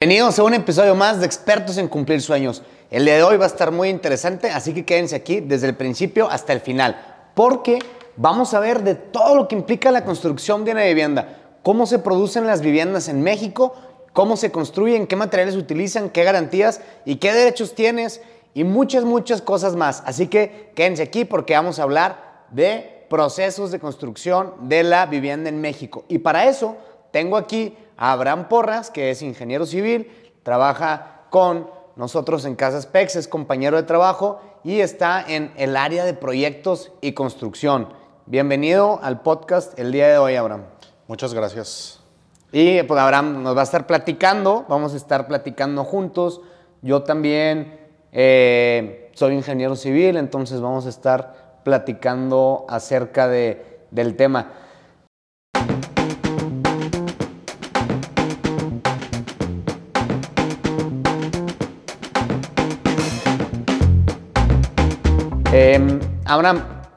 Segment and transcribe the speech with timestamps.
[0.00, 2.62] Bienvenidos a un episodio más de Expertos en Cumplir Sueños.
[2.88, 6.30] El de hoy va a estar muy interesante, así que quédense aquí desde el principio
[6.30, 7.80] hasta el final, porque
[8.14, 11.98] vamos a ver de todo lo que implica la construcción de una vivienda, cómo se
[11.98, 13.74] producen las viviendas en México,
[14.12, 18.20] cómo se construyen, qué materiales utilizan, qué garantías y qué derechos tienes
[18.54, 20.04] y muchas, muchas cosas más.
[20.06, 25.48] Así que quédense aquí porque vamos a hablar de procesos de construcción de la vivienda
[25.48, 26.04] en México.
[26.06, 26.76] Y para eso
[27.10, 30.10] tengo aquí Abraham Porras, que es ingeniero civil,
[30.44, 36.04] trabaja con nosotros en Casas PEX, es compañero de trabajo y está en el área
[36.04, 37.88] de proyectos y construcción.
[38.26, 40.62] Bienvenido al podcast el día de hoy, Abraham.
[41.08, 41.98] Muchas gracias.
[42.52, 46.40] Y pues Abraham nos va a estar platicando, vamos a estar platicando juntos.
[46.82, 47.80] Yo también
[48.12, 54.52] eh, soy ingeniero civil, entonces vamos a estar platicando acerca de, del tema.
[65.60, 65.98] Eh,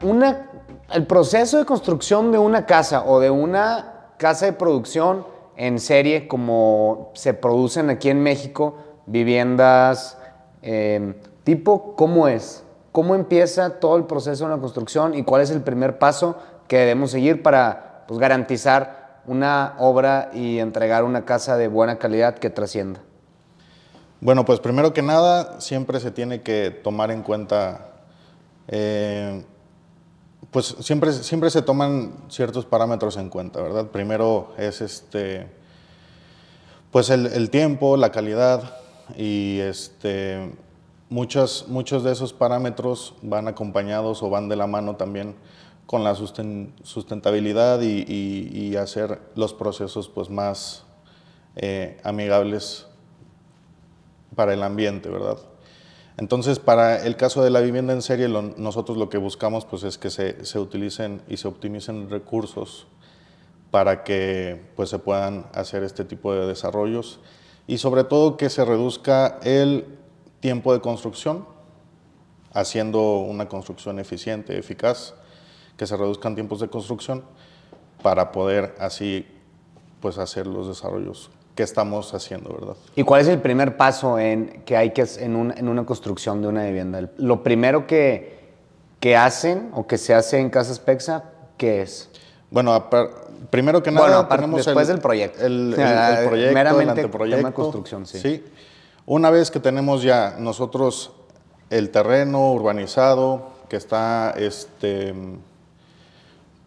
[0.03, 0.49] una,
[0.93, 5.25] el proceso de construcción de una casa o de una casa de producción
[5.57, 8.75] en serie, como se producen aquí en México,
[9.07, 10.19] viviendas
[10.61, 12.63] eh, tipo, ¿cómo es?
[12.91, 16.35] ¿Cómo empieza todo el proceso de la construcción y cuál es el primer paso
[16.67, 22.35] que debemos seguir para pues, garantizar una obra y entregar una casa de buena calidad
[22.35, 22.99] que trascienda?
[24.19, 27.87] Bueno, pues primero que nada, siempre se tiene que tomar en cuenta
[28.72, 29.44] eh,
[30.50, 33.88] pues siempre, siempre se toman ciertos parámetros en cuenta, ¿verdad?
[33.88, 35.47] Primero es este,
[36.91, 38.78] pues el, tiempo, la calidad
[39.16, 40.52] y este,
[41.09, 41.66] muchos,
[42.03, 45.35] de esos parámetros van acompañados o van de la mano también
[45.85, 50.83] con la sustentabilidad y, hacer los procesos pues más
[51.56, 52.88] eh, amigables
[54.35, 55.38] para el ambiente, ¿verdad?
[56.17, 59.97] Entonces, para el caso de la vivienda en serie, nosotros lo que buscamos pues, es
[59.97, 62.88] que se, utilicen y se optimicen recursos
[63.72, 67.19] para que pues, se puedan hacer este tipo de desarrollos
[67.67, 69.85] y sobre todo que se reduzca el
[70.41, 71.45] tiempo de construcción,
[72.53, 75.13] haciendo una construcción eficiente, eficaz,
[75.77, 77.23] que se reduzcan tiempos de construcción
[78.03, 79.25] para poder así
[80.01, 82.75] pues, hacer los desarrollos que estamos haciendo, ¿verdad?
[82.95, 86.47] ¿Y cuál es el primer paso en, que hay que en, en una construcción de
[86.47, 87.09] una vivienda?
[87.17, 88.39] Lo primero que,
[89.00, 91.25] que hacen o que se hace en Casas Pexa,
[91.57, 92.09] ¿qué es?
[92.50, 92.89] Bueno,
[93.50, 95.45] primero que nada tenemos después del proyecto.
[95.45, 97.38] El, el, proyecto, meramente el anteproyecto.
[97.38, 98.19] Tema construcción, sí.
[98.19, 98.44] sí.
[99.06, 101.12] Una vez que tenemos ya nosotros
[101.69, 105.13] el terreno urbanizado, que está, este,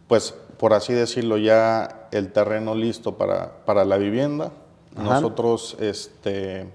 [0.08, 4.50] pues por así decirlo, ya el terreno listo para, para la vivienda,
[4.96, 6.66] nosotros este,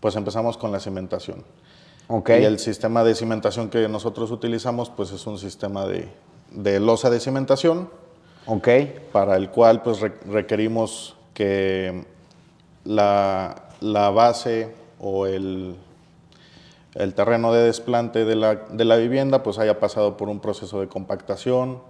[0.00, 1.44] pues empezamos con la cimentación.
[2.08, 2.42] Okay.
[2.42, 6.08] Y el sistema de cimentación que nosotros utilizamos pues es un sistema de,
[6.50, 7.90] de losa de cimentación.
[8.46, 9.08] Okay.
[9.12, 12.06] Para el cual pues requerimos que
[12.84, 15.76] la, la, base o el,
[16.94, 20.80] el terreno de desplante de la, de la, vivienda pues haya pasado por un proceso
[20.80, 21.82] de compactación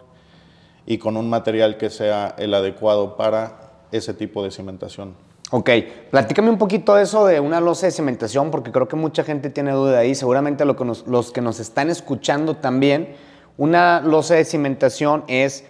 [0.85, 5.28] y con un material que sea el adecuado para ese tipo de cimentación.
[5.51, 5.71] Ok,
[6.11, 9.49] platícame un poquito de eso de una losa de cimentación, porque creo que mucha gente
[9.49, 13.17] tiene duda ahí, seguramente lo que los que nos están escuchando también.
[13.57, 15.65] Una losa de cimentación es,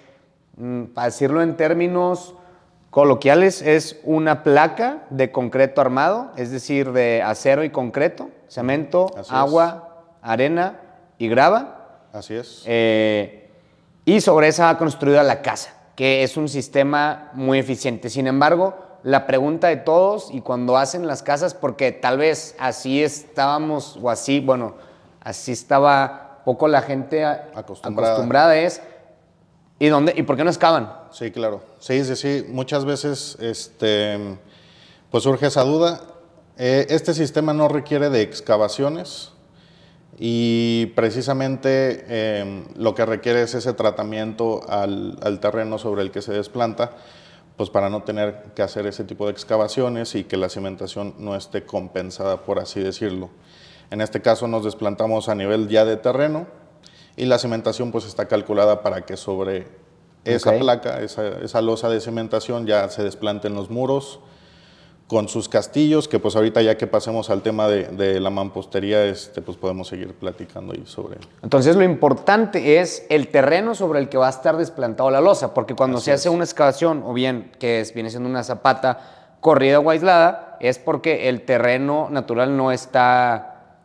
[0.56, 2.34] mm, para decirlo en términos
[2.90, 10.06] coloquiales, es una placa de concreto armado, es decir, de acero y concreto, cemento, agua,
[10.22, 10.80] arena
[11.18, 12.00] y grava.
[12.12, 12.64] Así es.
[12.66, 13.48] Eh,
[14.04, 18.10] y sobre esa va construida la casa, que es un sistema muy eficiente.
[18.10, 23.02] Sin embargo, la pregunta de todos y cuando hacen las casas, porque tal vez así
[23.02, 24.74] estábamos o así, bueno,
[25.20, 28.82] así estaba poco la gente acostumbrada, es,
[29.78, 30.92] ¿y dónde y por qué no excavan?
[31.10, 31.60] Sí, claro.
[31.78, 32.46] Sí, sí, sí.
[32.48, 34.38] Muchas veces este,
[35.10, 36.00] pues surge esa duda.
[36.56, 39.32] Eh, este sistema no requiere de excavaciones
[40.18, 46.20] y precisamente em, lo que requiere es ese tratamiento al, al terreno sobre el que
[46.20, 46.92] se desplanta
[47.58, 51.34] pues para no tener que hacer ese tipo de excavaciones y que la cimentación no
[51.34, 53.30] esté compensada, por así decirlo.
[53.90, 56.46] En este caso nos desplantamos a nivel ya de terreno
[57.16, 59.66] y la cimentación pues está calculada para que sobre
[60.24, 64.20] esa placa, esa, esa losa de cimentación ya se desplanten los muros,
[65.08, 69.40] con sus castillos, que pues ahorita ya que pasemos al tema de, la mampostería, este,
[69.40, 71.16] pues podemos seguir platicando ahí sobre...
[71.42, 75.54] Entonces lo importante es el terreno sobre el que va a estar desplantado la losa,
[75.54, 79.80] porque cuando se hace una excavación, o bien que es, viene siendo una zapata, corrida
[79.80, 83.76] o aislada, es porque el terreno natural no está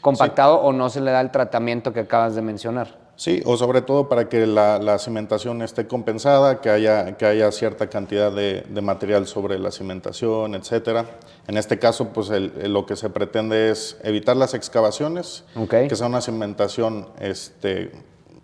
[0.00, 2.97] compactado o no se le da el tratamiento que acabas de mencionar.
[3.18, 7.90] Sí, o sobre todo para que la, cimentación esté compensada, que haya, que haya cierta
[7.90, 11.04] cantidad de, material sobre la cimentación, etcétera.
[11.48, 16.20] En este caso, pues lo que se pretende es evitar las excavaciones, que sea una
[16.20, 17.90] cimentación este,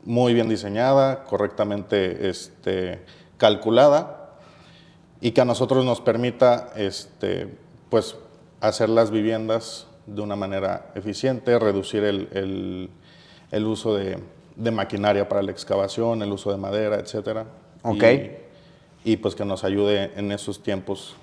[0.03, 3.05] muy bien diseñada, correctamente este,
[3.37, 4.39] calculada
[5.21, 7.47] y que a nosotros nos permita este,
[7.91, 8.17] pues,
[8.61, 15.51] hacer las viviendas de una manera eficiente, reducir el uso de de maquinaria para la
[15.51, 17.47] excavación, el uso de madera, etcétera.
[17.83, 18.05] Ok.
[19.05, 21.17] Y, pues que nos ayude en esos tiempos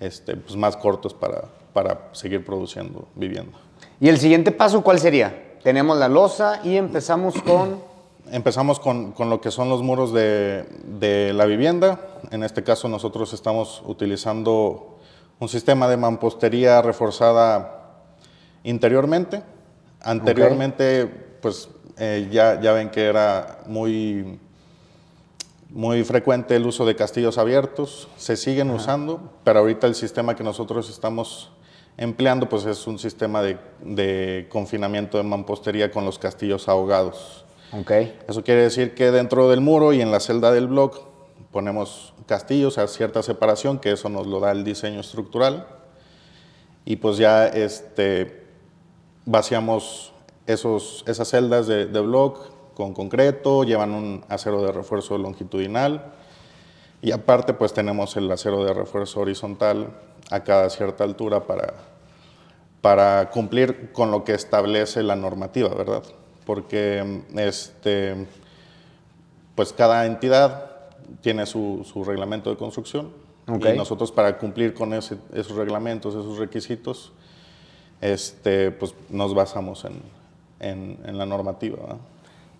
[0.00, 3.58] este, pues más cortos para, para seguir produciendo vivienda.
[4.00, 5.58] ¿Y el siguiente paso cuál sería?
[5.62, 7.86] Tenemos la losa y empezamos con...
[8.30, 11.98] Empezamos con, con lo que son los muros de, de, la vivienda.
[12.30, 14.98] En este caso nosotros estamos utilizando
[15.38, 18.02] un sistema de mampostería reforzada
[18.64, 19.42] interiormente.
[20.02, 21.06] Anteriormente,
[21.40, 24.38] pues eh, ya, ya ven que era muy,
[25.70, 30.44] muy frecuente el uso de castillos abiertos, se siguen usando, pero ahorita el sistema que
[30.44, 31.50] nosotros estamos
[31.96, 37.44] empleando pues es un sistema de, de confinamiento de mampostería con los castillos ahogados.
[37.72, 38.18] Okay.
[38.26, 41.00] Eso quiere decir que dentro del muro y en la celda del bloque
[41.52, 45.66] ponemos castillos a cierta separación, que eso nos lo da el diseño estructural,
[46.84, 48.46] y pues ya este,
[49.24, 50.12] vaciamos
[50.48, 56.12] esos, esas celdas de, de block con concreto, llevan un acero de refuerzo longitudinal.
[57.02, 59.90] Y aparte pues tenemos el acero de refuerzo horizontal
[60.30, 61.74] a cada cierta altura para,
[62.80, 66.02] para cumplir con lo que establece la normativa, ¿verdad?
[66.46, 68.26] Porque este,
[69.54, 70.70] pues cada entidad
[71.20, 73.12] tiene su, su reglamento de construcción.
[73.48, 77.12] Y nosotros para cumplir con ese, esos reglamentos, esos requisitos,
[78.00, 80.02] este, pues nos basamos en,
[80.60, 81.78] en, la normativa.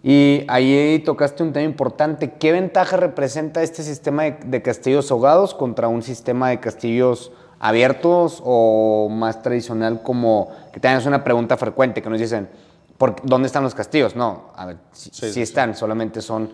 [0.02, 2.32] Y ahí tocaste un tema importante.
[2.38, 9.08] ¿Qué ventaja representa este sistema de, castillos ahogados contra un sistema de castillos abiertos o
[9.10, 12.48] más tradicional como que tengas una pregunta frecuente que nos dicen,
[12.96, 14.14] ¿por, ¿dónde están los castillos?
[14.14, 16.50] No, a ver, sí, están, solamente son,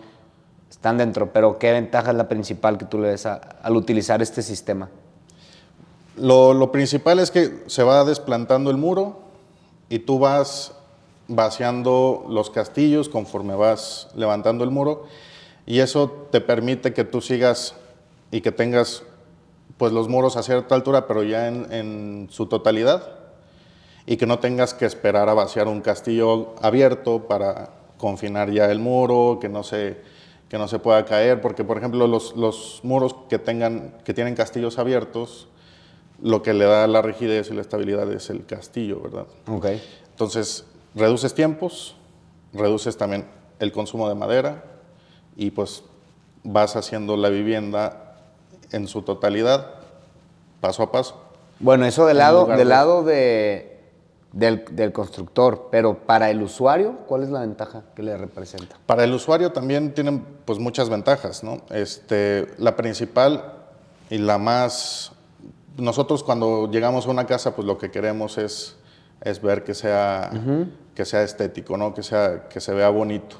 [0.67, 4.41] están dentro, pero ¿qué ventaja es la principal que tú le ves al utilizar este
[4.41, 4.89] sistema?
[6.17, 9.19] Lo, lo principal es que se va desplantando el muro
[9.89, 10.73] y tú vas
[11.27, 15.05] vaciando los castillos conforme vas levantando el muro
[15.65, 17.75] y eso te permite que tú sigas
[18.31, 19.03] y que tengas
[19.77, 23.09] pues los muros a cierta altura pero ya en, su totalidad
[24.05, 28.77] y que no tengas que esperar a vaciar un castillo abierto para confinar ya el
[28.77, 29.97] muro, que no se,
[30.47, 34.35] que no se pueda caer, porque por ejemplo los, los muros que, tengan, que tienen
[34.35, 35.47] castillos abiertos,
[36.21, 39.25] lo que le da la rigidez y la estabilidad es el castillo, ¿verdad?
[39.47, 39.81] Okay.
[40.11, 40.65] Entonces,
[40.95, 41.95] reduces tiempos,
[42.53, 43.27] reduces también
[43.59, 44.63] el consumo de madera
[45.35, 45.83] y pues
[46.43, 48.17] vas haciendo la vivienda
[48.71, 49.75] en su totalidad,
[50.61, 51.21] paso a paso.
[51.59, 53.75] Bueno, eso del lado, del lado de,
[54.35, 58.75] del, constructor, pero para el usuario, ¿cuál es la ventaja que le representa?
[58.85, 61.61] Para el usuario también tienen pues muchas ventajas, ¿no?
[61.69, 63.53] Este, la principal
[64.09, 65.13] y la más...
[65.77, 68.75] Nosotros cuando llegamos a una casa, pues lo que queremos es,
[69.21, 70.31] es ver que sea
[70.95, 71.93] que sea estético, ¿no?
[71.93, 73.35] que, sea, que se vea bonito.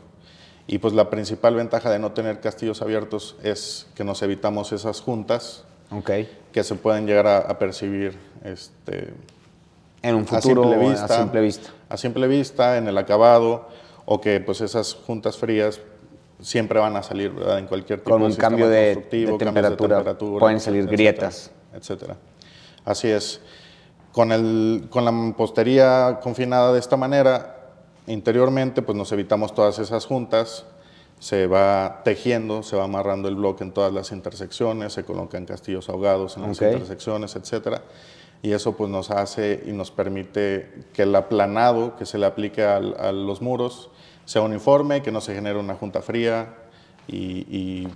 [0.67, 4.99] Y pues la principal ventaja de no tener castillos abiertos es que nos evitamos esas
[4.99, 6.29] juntas okay.
[6.51, 9.13] que se pueden llegar a, percibir este,
[10.01, 11.69] en un futuro a simple, vista, a simple vista.
[11.87, 13.69] A simple vista, en el acabado,
[14.05, 15.79] o que pues esas juntas frías
[16.41, 17.59] siempre van a salir ¿verdad?
[17.59, 18.95] en cualquier tipo Con un cambio de,
[19.37, 20.03] temperatura,
[20.39, 21.51] pueden salir grietas.
[21.73, 22.17] Etcétera.
[22.83, 23.39] Así es.
[24.15, 27.73] Con, el, con la mampostería confinada de esta manera,
[28.07, 30.63] interiormente pues nos evitamos todas esas juntas,
[31.19, 35.89] se va tejiendo, se va amarrando el bloque en todas las intersecciones, se colocan castillos
[35.89, 37.81] ahogados en las intersecciones, etc.
[38.41, 42.63] Y eso pues nos hace y nos permite que el aplanado que se le aplique
[42.63, 43.89] a, los muros
[44.23, 46.55] sea uniforme, que no se genere una junta fría
[47.05, 47.89] y, y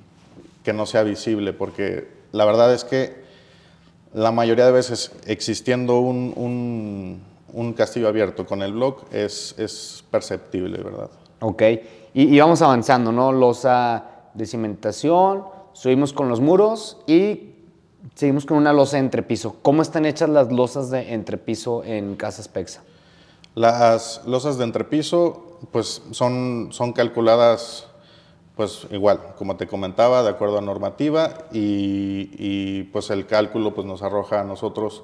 [0.65, 3.28] que no sea visible, porque la verdad es que
[4.13, 7.21] la mayoría de veces existiendo un,
[7.75, 11.09] castillo abierto con el blog es, es perceptible, ¿verdad?
[11.41, 11.63] Ok,
[12.13, 13.31] y, vamos avanzando, ¿no?
[13.31, 17.53] Losa de cimentación, subimos con los muros y
[18.15, 19.57] seguimos con una losa de entrepiso.
[19.61, 22.81] ¿Cómo están hechas las losas de entrepiso en Casas Pexa?
[23.55, 27.88] Las losas de entrepiso, pues son, son calculadas
[28.59, 33.87] Pues igual, como te comentaba, de acuerdo a normativa y, y, pues el cálculo pues
[33.87, 35.01] nos arroja a nosotros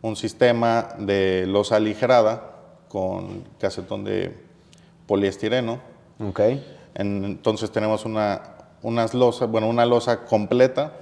[0.00, 2.54] un sistema de losa aligerada
[2.88, 4.34] con casetón de
[5.06, 5.78] poliestireno.
[6.26, 6.40] Ok.
[6.94, 8.40] entonces tenemos una,
[8.80, 10.94] unas losas, bueno, una losa completa,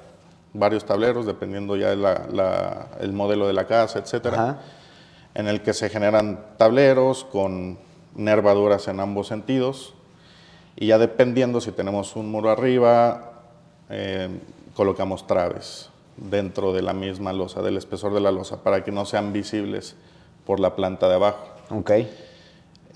[0.53, 4.59] varios tableros, dependiendo ya el modelo de la casa, etcétera,
[5.33, 7.79] en el que se generan tableros con
[8.17, 9.95] nervaduras en ambos sentidos
[10.77, 13.33] y ya dependiendo si tenemos un muro arriba,
[13.91, 14.29] eh,
[14.75, 19.05] colocamos traves dentro de la misma losa, del espesor de la losa, para que no
[19.05, 19.97] sean visibles
[20.47, 21.49] por la planta de abajo.
[21.71, 21.91] Ok.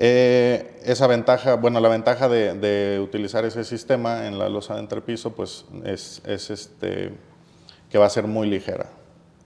[0.01, 5.33] Eh, esa ventaja, bueno, la ventaja de, utilizar ese sistema en la losa de entrepiso,
[5.33, 7.13] pues es, es, este,
[7.91, 8.87] que va a ser muy ligera.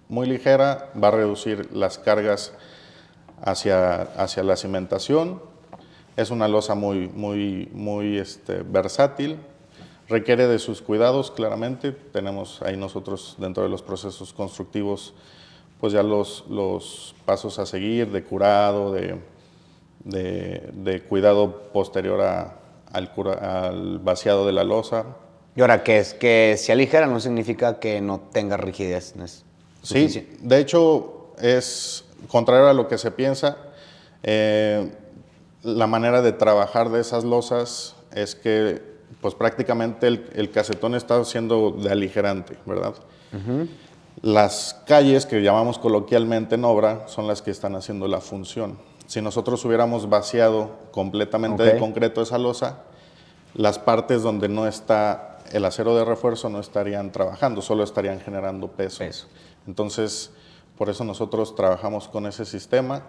[0.09, 2.53] Muy ligera, va a reducir las cargas
[3.43, 5.41] hacia, hacia la cimentación,
[6.17, 9.39] es una losa muy, muy, muy este, versátil,
[10.09, 11.93] requiere de sus cuidados claramente.
[11.93, 15.15] Tenemos ahí nosotros dentro de los procesos constructivos
[15.83, 19.19] pues ya los, los pasos a seguir de curado, de,
[20.05, 22.55] de, cuidado posterior a,
[22.93, 25.07] al, al, vaciado de la losa.
[25.57, 26.15] ¿Y ahora qué es?
[26.15, 29.15] Que si aligera no significa que no tenga rigidez.
[29.83, 33.57] sí, de hecho es contrario a lo que se piensa.
[34.23, 34.89] Eh,
[35.63, 41.71] la manera de trabajar de esas losas es que pues prácticamente el, casetón está siendo
[41.71, 42.95] de aligerante, ¿verdad?
[44.21, 48.79] Las calles que llamamos coloquialmente en obra son las que están haciendo la función.
[49.07, 52.83] Si nosotros hubiéramos vaciado completamente de concreto esa losa,
[53.55, 58.69] las partes donde no está el acero de refuerzo no estarían trabajando, solo estarían generando
[58.69, 58.99] peso.
[59.01, 59.27] peso.
[59.67, 60.31] Entonces,
[60.79, 63.03] por eso nosotros trabajamos con ese sistema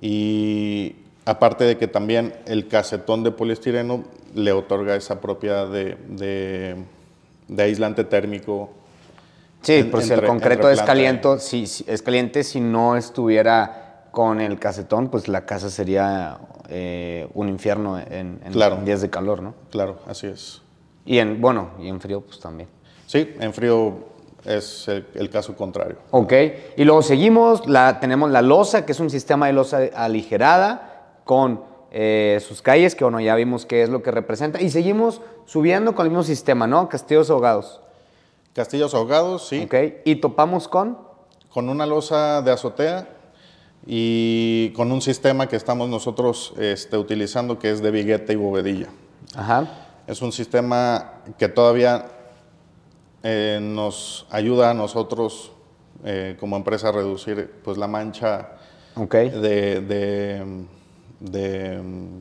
[0.00, 4.04] y Aparte de que también el casetón de poliestireno
[4.36, 6.76] le otorga esa propiedad de,
[7.58, 8.70] aislante térmico.
[9.60, 14.60] Sí, por si el concreto es caliente, si, es caliente, si no estuviera con el
[14.60, 18.38] casetón, pues la casa sería eh, un infierno en,
[18.84, 19.54] días de calor, ¿no?
[19.72, 20.62] Claro, así es.
[21.04, 22.68] Y en, bueno, y en frío pues también.
[23.06, 23.94] Sí, en frío
[24.44, 25.96] es el, caso contrario.
[26.12, 26.32] Ok,
[26.76, 30.92] y luego seguimos, la, tenemos la losa, que es un sistema de losa aligerada
[31.26, 34.62] con eh, sus calles, que bueno, ya vimos qué es lo que representa.
[34.62, 36.88] Y seguimos subiendo con el mismo sistema, ¿no?
[36.88, 37.80] Castillos ahogados.
[38.54, 39.64] Castillos ahogados, sí.
[39.64, 40.96] Ok, ¿y topamos con?
[41.50, 43.08] Con una losa de azotea
[43.86, 48.86] y con un sistema que estamos nosotros este, utilizando que es de vigueta y bovedilla.
[49.34, 49.66] Ajá.
[50.06, 52.06] Es un sistema que todavía
[53.24, 55.50] eh, nos ayuda a nosotros
[56.04, 58.50] eh, como empresa a reducir pues, la mancha
[58.94, 60.66] de de
[61.20, 62.18] mm,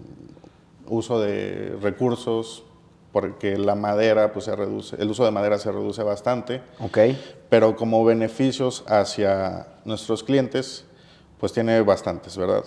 [0.87, 2.63] uso de recursos,
[3.11, 6.61] porque la madera, pues se reduce, el uso de madera se reduce bastante.
[6.79, 6.99] Ok.
[7.49, 10.85] Pero como beneficios hacia nuestros clientes,
[11.39, 12.65] pues tiene bastantes, ¿verdad?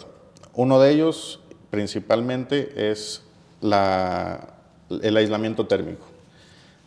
[0.54, 3.22] Uno de ellos, principalmente, es
[3.60, 4.54] la,
[4.88, 6.06] el aislamiento térmico.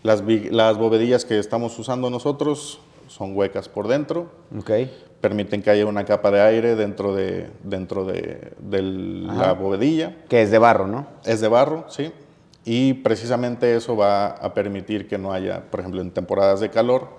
[0.02, 4.32] Las, las bovedillas que estamos usando nosotros son huecas por dentro.
[4.60, 10.16] Okay permiten que haya una capa de aire dentro de, dentro de, la bovedilla.
[10.28, 11.08] Que es de barro, ¿no?
[11.24, 12.12] Es de barro, sí.
[12.66, 17.10] Y precisamente eso va a permitir que no haya, por ejemplo, en temporadas de calor,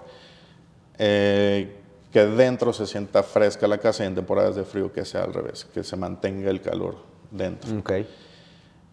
[0.99, 1.77] eh,
[2.13, 5.33] que dentro se sienta fresca la casa y en temporadas de frío que sea al
[5.33, 6.97] revés, que se mantenga el calor
[7.31, 7.79] dentro.
[7.79, 8.07] Okay.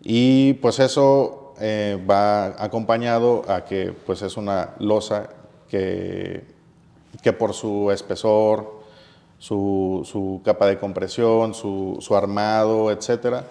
[0.02, 5.30] Y pues eso eh, va acompañado a que pues es una losa
[5.68, 6.46] que,
[7.22, 8.79] que por su espesor,
[9.40, 13.46] su, capa de compresión, su, armado, etcétera,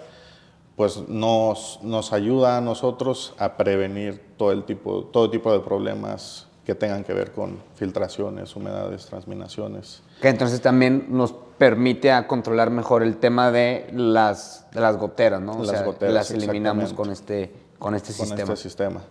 [0.75, 6.47] pues nos, nos ayuda a nosotros a prevenir todo, el tipo, todo tipo de problemas
[6.65, 10.01] que tengan que ver con filtraciones, humedades, transminaciones.
[10.21, 15.41] Que entonces también nos permite a controlar mejor el tema de las, de las goteras,
[15.41, 15.63] ¿no?
[15.63, 18.53] las goteras, las eliminamos con este, con este con sistema.
[18.53, 19.01] Este sistema.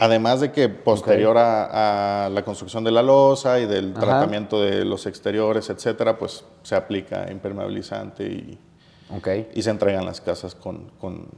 [0.00, 5.06] Además de que posterior a, la construcción de la losa y del tratamiento de los
[5.06, 8.58] exteriores, etcétera, pues se aplica impermeabilizante y,
[9.54, 11.28] y se entregan las casas con, con,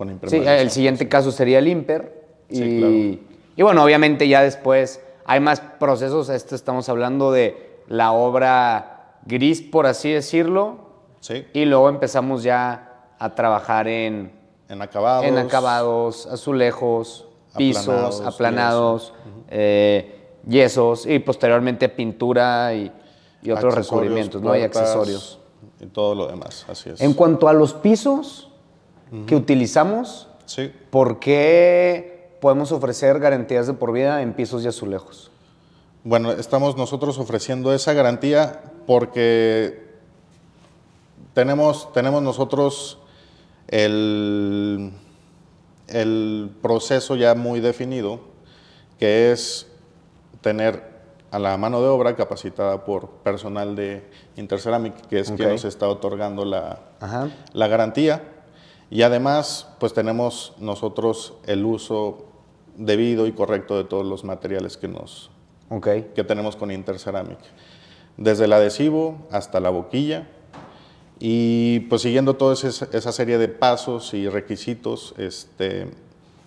[0.00, 0.58] impermeabilizante.
[0.58, 2.22] Sí, el siguiente caso sería el IMPER.
[2.50, 3.20] Y,
[3.56, 6.28] y bueno, obviamente ya después hay más procesos.
[6.28, 10.90] Esto estamos hablando de la obra gris, por así decirlo.
[11.20, 11.46] Sí.
[11.52, 14.32] Y luego empezamos ya a trabajar en,
[14.68, 15.24] en acabados.
[15.24, 19.12] En acabados, azulejos pisos, aplanados,
[19.48, 22.92] eh, yesos y posteriormente pintura y,
[23.50, 24.52] otros recubrimientos, ¿no?
[24.52, 25.38] hay accesorios.
[25.80, 27.00] Y todo lo demás, así es.
[27.00, 28.48] En cuanto a los pisos
[29.26, 30.72] que utilizamos, sí.
[30.90, 35.30] ¿por qué podemos ofrecer garantías de por vida en pisos y azulejos?
[36.04, 39.92] Bueno, estamos nosotros ofreciendo esa garantía porque
[41.34, 42.98] tenemos, tenemos nosotros
[43.68, 44.92] el,
[45.92, 48.20] el proceso ya muy definido,
[48.98, 49.66] que es
[50.40, 50.92] tener
[51.30, 54.04] a la mano de obra capacitada por personal de
[54.36, 56.80] Interceramic, que es quien nos está otorgando la,
[57.54, 58.22] la, garantía.
[58.90, 62.26] Y además, pues tenemos nosotros el uso
[62.76, 65.30] debido y correcto de todos los materiales que, nos,
[65.80, 67.38] que tenemos con Interceramic.
[68.18, 70.28] Desde el adhesivo hasta la boquilla.
[71.24, 75.86] Y pues siguiendo toda esa serie de pasos y requisitos, este,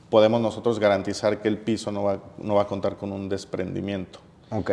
[0.09, 4.19] podemos nosotros garantizar que el piso no va, no va a contar con un desprendimiento.
[4.49, 4.71] Ok.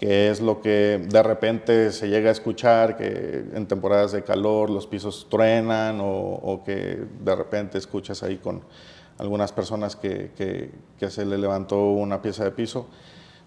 [0.00, 4.68] Que es lo que de repente se llega a escuchar, que en temporadas de calor
[4.68, 8.62] los pisos truenan o, que de repente escuchas ahí con
[9.16, 10.32] algunas personas que,
[10.98, 12.88] que, se le levantó una pieza de piso.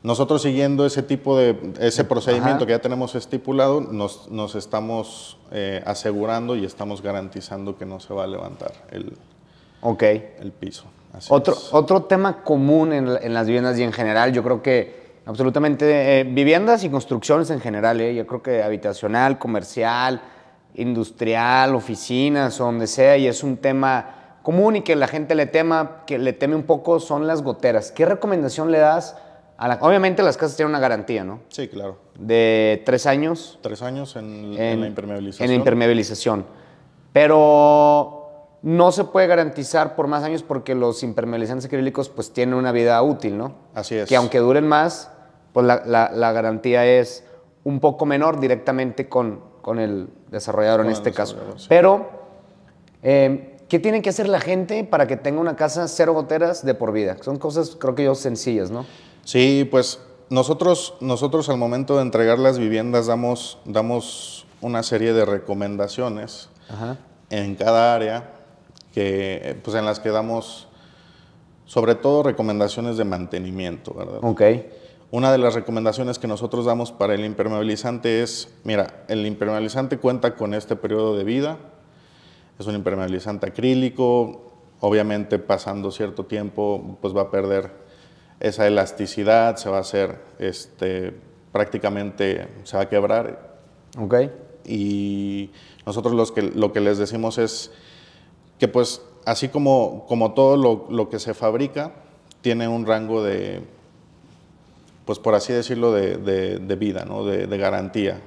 [0.02, 5.84] Nosotros siguiendo ese tipo de, ese procedimiento que ya tenemos estipulado, nos, nos estamos eh,
[5.86, 9.14] asegurando y estamos garantizando que no se va a levantar el,
[9.82, 10.36] okay.
[10.40, 10.86] el piso.
[11.28, 16.22] otro, otro tema común en, en, las viviendas y en general, yo creo que Absolutamente.
[16.22, 20.22] Eh, viviendas y construcciones en general, eh, yo creo que habitacional, comercial,
[20.74, 26.04] industrial, oficinas, donde sea, y es un tema común y que la gente le tema,
[26.08, 27.92] que le teme un poco, son las goteras.
[27.92, 29.18] ¿Qué recomendación le das?
[29.60, 31.42] A la, obviamente las casas tienen una garantía, ¿no?
[31.50, 31.98] Sí, claro.
[32.18, 33.60] De tres años.
[33.62, 35.44] Tres años en, en la impermeabilización.
[35.44, 36.46] En la impermeabilización.
[37.12, 38.20] Pero
[38.62, 43.02] no se puede garantizar por más años porque los impermeabilizantes acrílicos pues tienen una vida
[43.02, 43.54] útil, ¿no?
[43.74, 44.08] Así es.
[44.08, 45.12] Que aunque duren más,
[45.52, 47.26] pues la, garantía es
[47.66, 51.38] un poco menor directamente con, con el desarrollador en este caso.
[51.68, 52.10] Pero,
[53.04, 56.74] eh, ¿qué tiene que hacer la gente para que tenga una casa cero goteras de
[56.74, 57.16] por vida?
[57.22, 58.86] Son cosas, creo que yo, sencillas, ¿no?
[59.24, 60.00] Sí, pues
[60.30, 66.50] nosotros, nosotros al momento de entregar las viviendas damos, damos una serie de recomendaciones
[67.30, 68.34] en cada área
[68.94, 70.68] que, pues en las que damos
[71.66, 74.20] sobre todo recomendaciones de mantenimiento, ¿verdad?
[74.24, 74.42] Ok.
[75.12, 80.36] Una de las recomendaciones que nosotros damos para el impermeabilizante es, mira, el impermeabilizante cuenta
[80.36, 81.58] con este periodo de vida,
[82.60, 87.72] es un impermeabilizante acrílico, obviamente pasando cierto tiempo pues va a perder
[88.40, 91.14] esa elasticidad, se va a hacer, este,
[91.52, 93.58] prácticamente se va a quebrar.
[93.98, 94.16] Ok.
[94.66, 95.50] Y
[95.86, 97.72] nosotros los que, lo que les decimos es
[98.60, 101.94] que pues así como, como todo lo, lo que se fabrica,
[102.42, 103.62] tiene un rango de
[105.10, 107.26] pues por así decirlo, de, vida, ¿no?
[107.26, 108.22] de, garantía.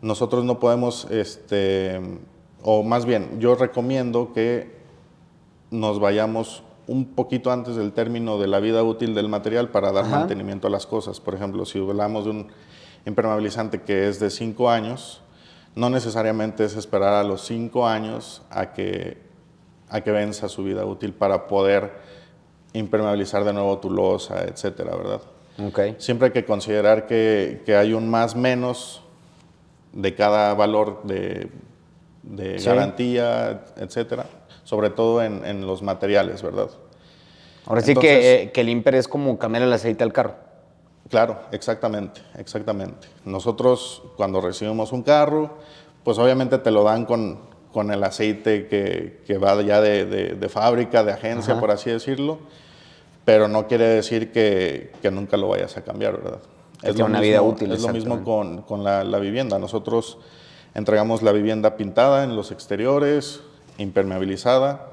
[0.00, 2.00] Nosotros no podemos, este,
[2.62, 4.70] o más bien, yo recomiendo que
[5.70, 10.06] nos vayamos un poquito antes del término de la vida útil del material para dar
[10.06, 11.20] mantenimiento a las cosas.
[11.20, 12.48] Por ejemplo, si hablamos de un
[13.06, 15.22] impermeabilizante que es de 5 años,
[15.74, 19.18] no necesariamente es esperar a los 5 años a que,
[19.88, 21.92] a que venza su vida útil para poder
[22.72, 25.20] impermeabilizar de nuevo tu losa, etcétera, ¿verdad?
[25.98, 29.02] Siempre hay que considerar que, hay un más menos
[29.92, 31.48] de cada valor de,
[32.22, 34.26] garantía, etcétera,
[34.64, 36.68] sobre todo en, los materiales, ¿verdad?
[37.66, 40.34] Ahora sí que, eh, que el IMPER es como cambiar el aceite al carro.
[41.08, 43.08] Claro, exactamente, exactamente.
[43.24, 45.58] Nosotros cuando recibimos un carro,
[46.04, 47.40] pues obviamente te lo dan con,
[47.72, 52.38] con el aceite que, va ya de, fábrica, de agencia, por así decirlo
[53.24, 56.40] pero no quiere decir que, que nunca lo vayas a cambiar, ¿verdad?
[56.82, 57.70] Es, una vida útil.
[57.70, 59.58] Es lo mismo con, con la, la, vivienda.
[59.58, 60.18] Nosotros
[60.74, 63.40] entregamos la vivienda pintada en los exteriores,
[63.78, 64.88] impermeabilizada,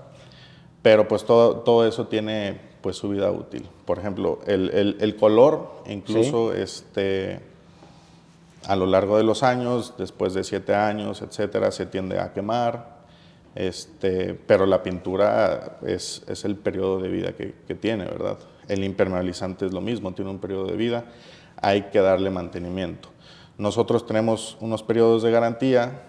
[0.81, 3.67] pero pues todo, todo eso tiene pues su vida útil.
[3.85, 7.41] Por ejemplo, el, el, el color, incluso este,
[8.67, 12.99] a lo largo de los años, después de siete años, etcétera, se tiende a quemar.
[13.55, 18.37] Este, pero la pintura es, es el periodo de vida que, que, tiene, ¿verdad?
[18.67, 21.05] El impermeabilizante es lo mismo, tiene un periodo de vida,
[21.59, 23.09] hay que darle mantenimiento.
[23.59, 26.01] Nosotros tenemos unos periodos de garantía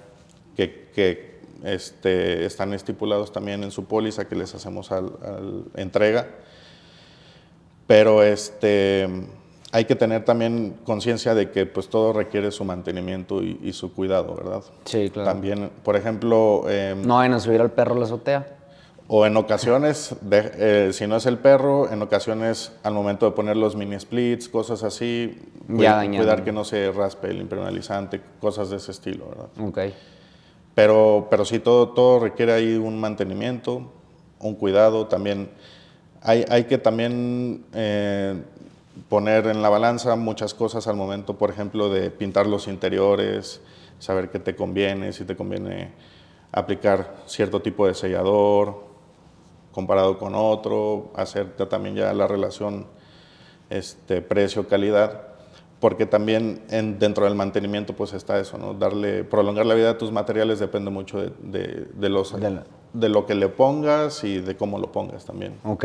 [0.57, 6.29] que, que este, están estipulados también en su póliza que les hacemos al, al entrega,
[7.87, 9.09] pero este,
[9.73, 14.35] hay que tener también conciencia de que pues todo requiere su mantenimiento y, su cuidado,
[14.35, 14.63] ¿verdad?
[14.85, 15.29] Sí, claro.
[15.29, 16.69] También, por ejemplo...
[16.69, 18.60] Em, no vayan a subir al perro a la azotea.
[19.13, 23.57] O en ocasiones, eh, si no es el perro, en ocasiones al momento de poner
[23.57, 28.93] los mini splits, cosas así, cuidar que no se raspe el impermeabilizante, cosas de ese
[28.93, 29.49] estilo, ¿verdad?
[29.67, 29.79] Ok.
[30.77, 33.91] Pero, pero sí, todo, todo requiere ahí un mantenimiento,
[34.39, 35.51] un cuidado, también
[36.23, 38.41] hay, hay que también eh,
[39.09, 43.61] poner en la balanza muchas cosas al momento, por ejemplo, de pintar los interiores,
[43.99, 45.91] saber qué te conviene, si te conviene
[46.53, 48.90] aplicar cierto tipo de sellador
[49.73, 52.87] comparado con otro, hacer también ya la relación
[53.69, 55.23] este, precio-calidad,
[55.79, 58.75] porque también en, dentro del mantenimiento pues está eso, ¿no?
[58.75, 62.35] Darle, prolongar la vida de tus materiales depende mucho de, de, de los,
[62.93, 65.55] de, lo que le pongas y de cómo lo pongas también.
[65.65, 65.85] Ok,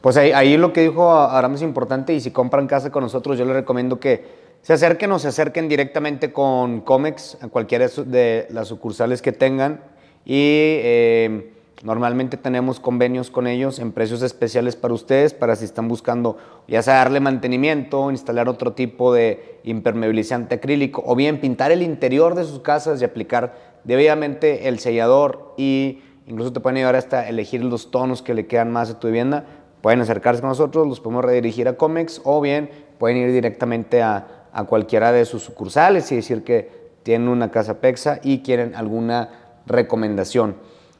[0.00, 3.36] pues ahí, ahí, lo que dijo Aram es importante y si compran casa con nosotros
[3.36, 8.46] yo les recomiendo que se acerquen o se acerquen directamente con Comex a cualquiera de
[8.50, 9.82] las sucursales que tengan
[10.24, 10.38] y...
[10.38, 11.53] Eh,
[11.84, 16.80] Normalmente tenemos convenios con ellos en precios especiales para ustedes, para si están buscando ya
[16.80, 22.44] sea darle mantenimiento, instalar otro tipo de impermeabilizante acrílico o bien pintar el interior de
[22.44, 27.90] sus casas y aplicar debidamente el sellador y incluso te pueden ayudar hasta elegir los
[27.90, 29.44] tonos que le quedan más a tu vivienda.
[29.82, 34.46] Pueden acercarse con nosotros, los podemos redirigir a Comex o bien pueden ir directamente a,
[34.54, 36.70] a cualquiera de sus sucursales y decir que
[37.02, 40.56] tienen una casa PEXA y quieren alguna recomendación.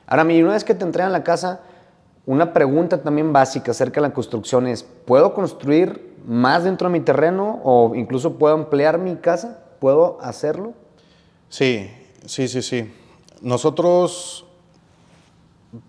[0.07, 1.61] Ahora, una vez que te entregan la casa,
[2.27, 7.05] una pregunta también básica acerca de la construcción es, ¿puedo construir más dentro de mi
[7.05, 9.61] terreno o incluso puedo ampliar mi casa?
[9.79, 10.73] ¿Puedo hacerlo?
[11.49, 11.90] Sí,
[12.25, 12.93] sí, sí, sí.
[13.43, 14.47] Nosotros,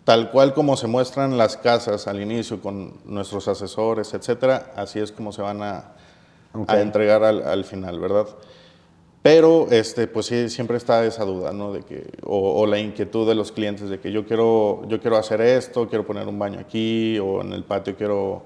[0.03, 5.11] tal cual como se muestran las casas al inicio con nuestros asesores, etcétera, así es
[5.11, 5.91] como se van a,
[6.69, 8.27] entregar al, al final, ¿verdad?
[9.25, 11.73] Pero este, pues sí, siempre está esa duda, ¿no?
[11.73, 15.41] De que, o, la inquietud de los clientes de que yo quiero, yo quiero hacer
[15.41, 18.43] esto, quiero poner un baño aquí, o en el patio quiero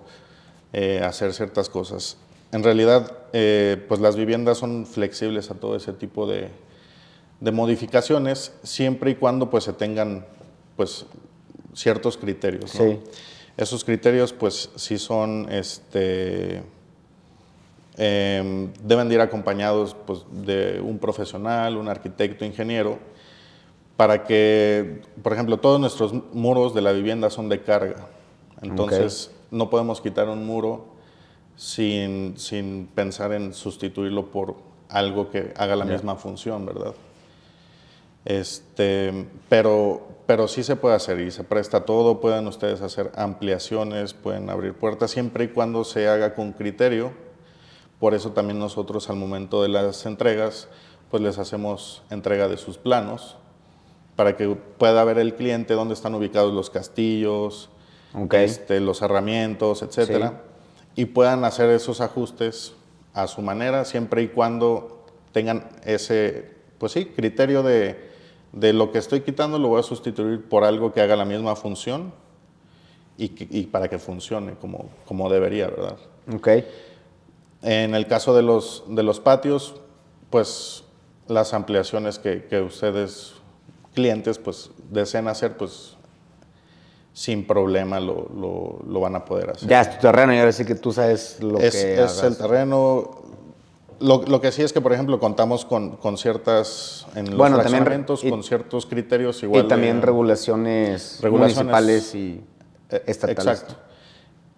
[0.71, 2.15] eh, hacer ciertas cosas.
[2.53, 6.47] En realidad, eh, pues las viviendas son flexibles a todo ese tipo de,
[7.41, 10.25] de, modificaciones, siempre y cuando pues se tengan
[10.77, 11.05] pues
[11.73, 12.73] ciertos criterios.
[12.75, 12.85] ¿no?
[12.85, 12.99] Sí.
[13.57, 16.63] Esos criterios pues sí son este,
[18.01, 22.97] Em, deben de ir acompañados pues, de un profesional, un arquitecto, ingeniero,
[23.97, 28.07] para que, por ejemplo, todos nuestros muros de la vivienda son de carga.
[28.61, 30.85] Entonces, no podemos quitar un muro
[31.57, 34.55] sin, sin, pensar en sustituirlo por
[34.87, 36.93] algo que haga la misma función, ¿verdad?
[38.23, 42.21] Este, pero, pero sí se puede hacer y se presta todo.
[42.21, 47.27] Pueden ustedes hacer ampliaciones, pueden abrir puertas, siempre y cuando se haga con criterio
[47.99, 50.67] por eso también nosotros al momento de las entregas,
[51.11, 53.35] pues les hacemos entrega de sus planos
[54.15, 57.69] para que pueda ver el cliente dónde están ubicados los castillos,
[58.31, 60.41] este, los herramientas, etcétera,
[60.95, 62.73] y puedan hacer esos ajustes
[63.13, 68.09] a su manera, siempre y cuando tengan ese, pues sí, criterio de,
[68.51, 71.55] de lo que estoy quitando lo voy a sustituir por algo que haga la misma
[71.55, 72.11] función
[73.17, 75.97] y, y para que funcione como, como debería, ¿verdad?
[76.35, 76.65] Okay.
[77.61, 79.75] En el caso de los, de los patios,
[80.29, 80.83] pues
[81.27, 83.33] las ampliaciones que, que ustedes,
[83.93, 85.97] clientes, pues deseen hacer, pues
[87.13, 89.67] sin problema lo, lo, lo, van a poder hacer.
[89.67, 92.37] Ya es tu terreno y ahora sí que tú sabes lo es, que Es el
[92.37, 93.23] terreno.
[93.99, 97.57] Lo, lo, que sí es que, por ejemplo, contamos con, con ciertas, en los bueno,
[97.57, 99.65] fraccionamientos, con ciertos criterios igual.
[99.65, 102.41] Y también regulaciones, regulaciones, municipales y
[102.89, 103.59] e, estatales.
[103.59, 103.88] Exacto.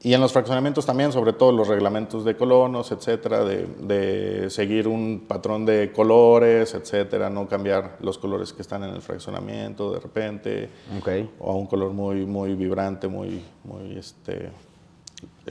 [0.04, 4.88] Y en los fraccionamientos también, sobre todo los reglamentos de colonos, etcétera, de, de, seguir
[4.88, 10.00] un patrón de colores, etcétera, no cambiar los colores que están en el fraccionamiento de
[10.00, 11.30] repente, okay.
[11.38, 14.50] o a un color muy, muy vibrante, muy, muy este,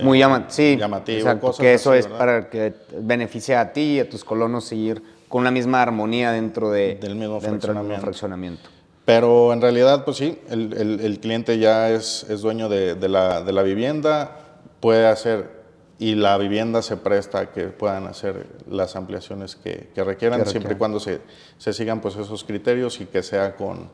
[0.03, 1.19] muy llama sí, llamativo.
[1.19, 5.45] Exacto, que eso es para que beneficie a ti y a tus colonos seguir con
[5.45, 7.93] la misma armonía dentro, de, del mismo dentro fraccionamiento.
[7.93, 8.71] Del fraccionamiento.
[9.05, 13.09] Pero en realidad, pues sí, el, el, el cliente ya es, es dueño de, de,
[13.09, 14.37] la, de, la, vivienda,
[14.81, 15.61] puede hacer,
[15.99, 20.75] y la vivienda se presta a que puedan hacer las ampliaciones que, que requieran, siempre
[20.75, 21.21] y cuando se,
[21.59, 23.91] se, sigan pues esos criterios y que sea con,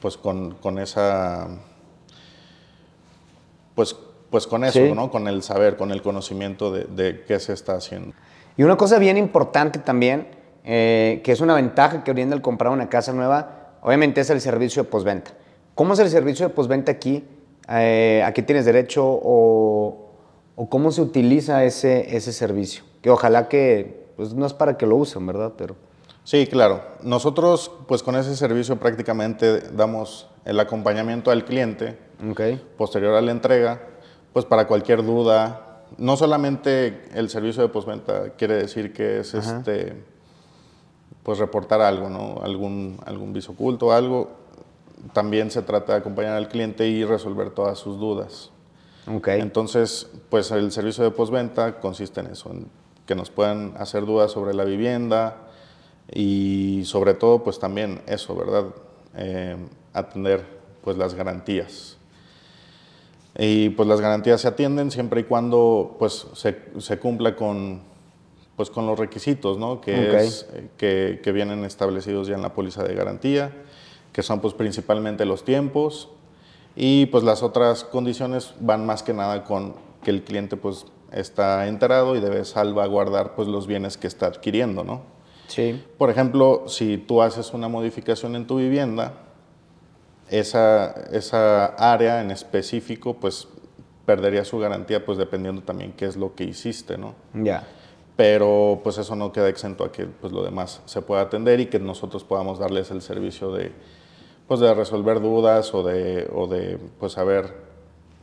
[0.00, 1.48] pues con, con esa,
[3.74, 3.94] pues,
[4.30, 4.92] pues con eso, sí.
[4.92, 5.10] ¿no?
[5.10, 8.14] Con el saber, con el conocimiento de, de, qué se está haciendo.
[8.56, 10.28] Y una cosa bien importante también,
[10.64, 14.40] eh, que es una ventaja que brinda el comprar una casa nueva, Obviamente es el
[14.40, 15.30] servicio de postventa.
[15.76, 17.24] ¿Cómo es el servicio de postventa aquí?
[17.68, 20.05] Eh, ¿A qué tienes derecho o,
[20.56, 22.82] o, cómo se utiliza ese, ese servicio?
[23.02, 25.52] Que ojalá que, pues no es para que lo usen, ¿verdad?
[25.56, 25.76] Pero...
[26.24, 26.82] Sí, claro.
[27.02, 31.98] Nosotros, pues con ese servicio prácticamente damos el acompañamiento al cliente
[32.30, 32.60] okay.
[32.76, 33.80] posterior a la entrega,
[34.32, 35.84] pues para cualquier duda.
[35.98, 39.58] No solamente el servicio de postventa quiere decir que es Ajá.
[39.58, 39.94] este
[41.26, 42.40] pues reportar algo, ¿no?
[42.40, 44.30] Algún, algún viso oculto, algo.
[45.12, 48.52] También se trata de acompañar al cliente y resolver todas sus dudas.
[49.08, 49.28] Ok.
[49.28, 52.66] Entonces, pues el servicio de postventa consiste en eso, en
[53.06, 55.36] que nos puedan hacer dudas sobre la vivienda
[56.12, 58.64] y sobre todo, pues también eso, ¿verdad?
[59.16, 59.56] Eh,
[59.92, 60.44] atender
[60.82, 61.96] pues las garantías.
[63.38, 67.82] Y pues las garantías se atienden siempre y cuando pues se, se cumpla con,
[68.56, 69.80] pues, con los requisitos, ¿no?
[69.80, 70.14] Que, Ok.
[70.14, 70.46] es,
[70.78, 73.52] que, que vienen establecidos ya en la póliza de garantía,
[74.12, 76.08] que son pues principalmente los tiempos
[76.76, 81.66] y pues las otras condiciones van más que nada con que el cliente pues está
[81.66, 85.00] enterado y debe salvaguardar pues los bienes que está adquiriendo, ¿no?
[85.48, 85.82] Sí.
[85.96, 89.14] Por ejemplo, si tú haces una modificación en tu vivienda,
[90.28, 93.48] esa, esa área en específico pues
[94.04, 97.14] perdería su garantía pues dependiendo también qué es lo que hiciste, ¿no?
[97.32, 97.66] Ya.
[98.16, 101.66] Pero pues eso no queda exento a que pues lo demás se pueda atender y
[101.66, 103.72] que nosotros podamos darles el servicio de
[104.46, 107.54] pues de resolver dudas o de, o de pues saber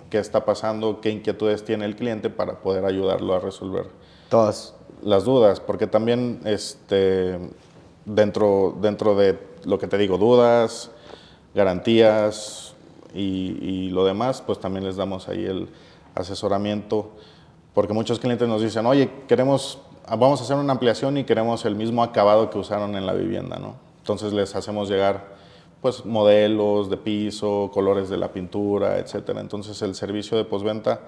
[0.09, 3.87] qué está pasando, qué inquietudes tiene el cliente para poder ayudarlo a resolver
[4.29, 4.75] Todas.
[5.01, 7.39] las dudas, porque también este,
[8.05, 10.91] dentro, dentro de lo que te digo, dudas,
[11.55, 12.75] garantías
[13.13, 15.67] y, y lo demás, pues también les damos ahí el
[16.15, 17.11] asesoramiento,
[17.73, 21.75] porque muchos clientes nos dicen, oye, queremos, vamos a hacer una ampliación y queremos el
[21.75, 23.75] mismo acabado que usaron en la vivienda, ¿no?
[23.99, 25.33] Entonces les hacemos llegar
[25.83, 29.41] pues modelos de piso, colores de la pintura, etcétera.
[29.41, 31.01] Entonces el servicio de postventa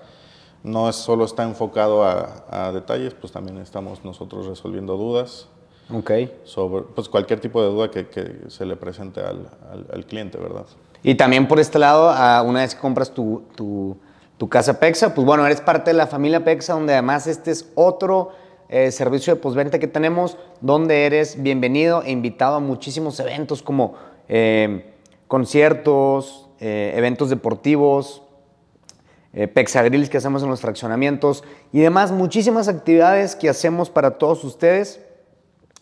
[0.63, 5.47] no es solo está enfocado a, a detalles, pues también estamos nosotros resolviendo dudas
[5.93, 6.11] Ok.
[6.43, 10.37] sobre pues cualquier tipo de duda que, que se le presente al, al- al cliente,
[10.37, 10.65] ¿verdad?
[11.03, 13.95] Y también por este lado, ah, una vez que compras tu, tu-
[14.37, 17.71] tu casa Pexa, pues bueno, eres parte de la familia Pexa, donde además este es
[17.75, 18.31] otro
[18.67, 23.93] eh, servicio de postventa que tenemos, donde eres bienvenido e invitado a muchísimos eventos como
[24.27, 24.93] eh,
[25.27, 28.21] conciertos, eh, eventos deportivos,
[29.33, 35.01] eh, que hacemos en los fraccionamientos y demás, muchísimas actividades que hacemos para todos ustedes.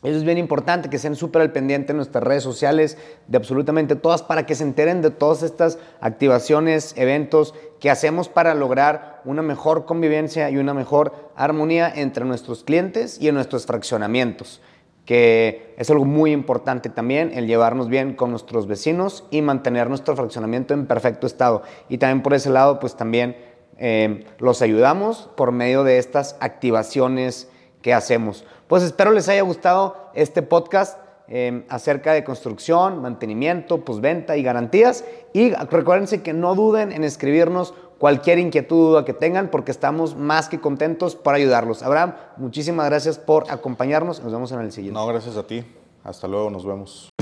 [0.01, 3.95] Eso es bien importante, que estén súper al pendiente en nuestras redes sociales, de absolutamente
[3.95, 9.43] todas, para que se enteren de todas estas activaciones, eventos que hacemos para lograr una
[9.43, 14.61] mejor convivencia y una mejor armonía entre nuestros clientes y en nuestros fraccionamientos,
[15.05, 20.15] que es algo muy importante también, el llevarnos bien con nuestros vecinos y mantener nuestro
[20.15, 21.63] fraccionamiento en perfecto estado.
[21.89, 23.35] Y también por ese lado, pues también
[23.77, 27.49] eh, los ayudamos por medio de estas activaciones
[27.81, 28.45] que hacemos.
[28.67, 35.03] Pues espero les haya gustado este podcast eh, acerca de construcción, mantenimiento, postventa y garantías.
[35.33, 40.49] Y recuérdense que no duden en escribirnos cualquier inquietud duda que tengan porque estamos más
[40.49, 41.83] que contentos para ayudarlos.
[41.83, 44.21] Abraham, muchísimas gracias por acompañarnos.
[44.21, 44.99] Nos vemos en el siguiente.
[44.99, 45.63] No, gracias a ti.
[46.03, 47.12] Hasta luego, nos vemos.